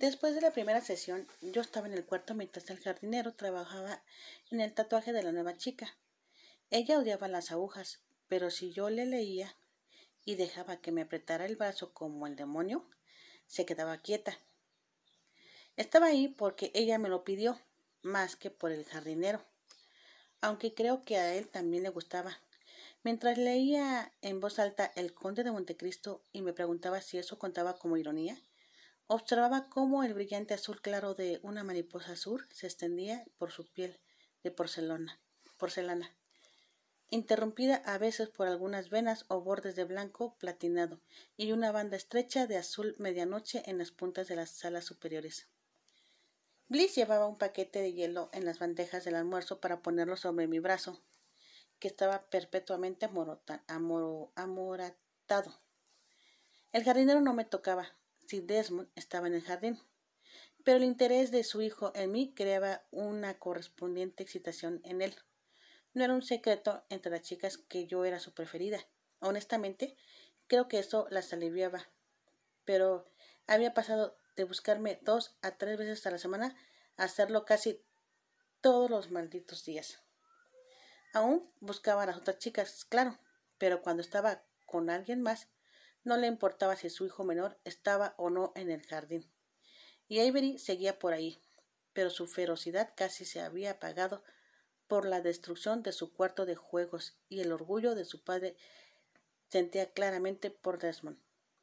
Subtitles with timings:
[0.00, 4.02] Después de la primera sesión, yo estaba en el cuarto mientras el jardinero trabajaba
[4.50, 5.94] en el tatuaje de la nueva chica.
[6.70, 9.54] Ella odiaba las agujas, pero si yo le leía
[10.24, 12.88] y dejaba que me apretara el brazo como el demonio,
[13.46, 14.38] se quedaba quieta.
[15.76, 17.60] Estaba ahí porque ella me lo pidió,
[18.00, 19.44] más que por el jardinero,
[20.40, 22.38] aunque creo que a él también le gustaba.
[23.02, 27.76] Mientras leía en voz alta El Conde de Montecristo y me preguntaba si eso contaba
[27.76, 28.40] como ironía,
[29.12, 33.98] Observaba cómo el brillante azul claro de una mariposa azul se extendía por su piel
[34.44, 35.18] de porcelana,
[35.56, 36.14] porcelana,
[37.08, 41.00] interrumpida a veces por algunas venas o bordes de blanco platinado
[41.36, 45.48] y una banda estrecha de azul medianoche en las puntas de las salas superiores.
[46.68, 50.60] Bliss llevaba un paquete de hielo en las bandejas del almuerzo para ponerlo sobre mi
[50.60, 51.02] brazo,
[51.80, 53.10] que estaba perpetuamente
[54.36, 55.60] amoratado.
[56.70, 57.96] El jardinero no me tocaba,
[58.30, 59.80] si Desmond estaba en el jardín.
[60.62, 65.16] Pero el interés de su hijo en mí creaba una correspondiente excitación en él.
[65.94, 68.78] No era un secreto entre las chicas que yo era su preferida.
[69.18, 69.96] Honestamente,
[70.46, 71.88] creo que eso las aliviaba.
[72.64, 73.10] Pero
[73.48, 76.54] había pasado de buscarme dos a tres veces a la semana
[76.96, 77.82] a hacerlo casi
[78.60, 79.98] todos los malditos días.
[81.12, 83.18] Aún buscaba a las otras chicas, claro,
[83.58, 85.48] pero cuando estaba con alguien más,
[86.04, 89.30] no le importaba si su hijo menor estaba o no en el jardín.
[90.08, 91.40] Y Avery seguía por ahí,
[91.92, 94.22] pero su ferocidad casi se había apagado
[94.86, 98.56] por la destrucción de su cuarto de juegos y el orgullo de su padre
[99.48, 101.18] sentía claramente por Desmond,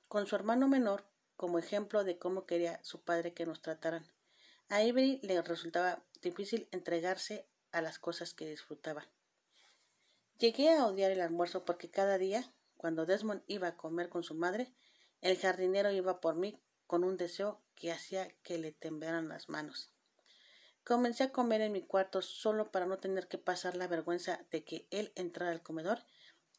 [0.08, 4.08] con su hermano menor como ejemplo de cómo quería su padre que nos trataran.
[4.70, 9.08] A Avery le resultaba difícil entregarse a las cosas que disfrutaba.
[10.40, 14.36] Llegué a odiar el almuerzo porque cada día cuando Desmond iba a comer con su
[14.36, 14.72] madre,
[15.22, 19.92] el jardinero iba por mí con un deseo que hacía que le temblaran las manos.
[20.84, 24.64] Comencé a comer en mi cuarto solo para no tener que pasar la vergüenza de
[24.64, 26.00] que él entrara al comedor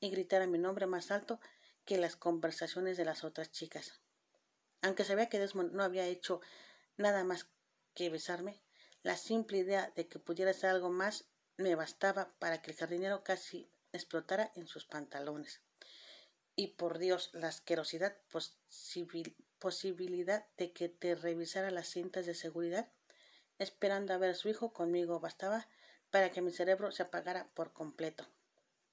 [0.01, 1.41] y gritara mi nombre más alto
[1.85, 4.01] que las conversaciones de las otras chicas.
[4.83, 6.41] Aunque sabía que Desmond no había hecho
[6.97, 7.49] nada más
[7.95, 8.61] que besarme,
[9.03, 11.25] la simple idea de que pudiera hacer algo más
[11.57, 15.63] me bastaba para que el jardinero casi explotara en sus pantalones
[16.59, 18.17] y por Dios la asquerosidad
[19.61, 22.91] posibilidad de que te revisara las cintas de seguridad
[23.61, 25.69] esperando a ver a su hijo conmigo bastaba
[26.11, 28.27] para que mi cerebro se apagara por completo.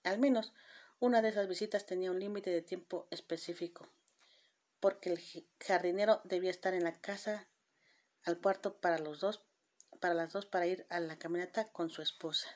[0.03, 0.53] Al menos
[0.99, 3.89] una de esas visitas tenía un límite de tiempo específico,
[4.79, 5.19] porque el
[5.59, 7.47] jardinero debía estar en la casa
[8.25, 9.41] al cuarto para los dos,
[9.99, 12.47] para las dos para ir a la camioneta con su esposa.